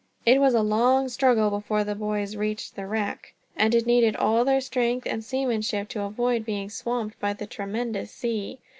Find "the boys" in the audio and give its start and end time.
1.83-2.35